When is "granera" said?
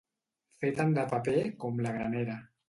1.99-2.41